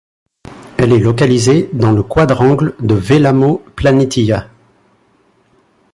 Elle 0.79 0.93
est 0.93 0.99
localisée 0.99 1.69
dans 1.73 1.91
le 1.91 2.01
quadrangle 2.01 2.73
de 2.79 2.95
Vellamo 2.95 3.63
Planitia. 3.75 4.47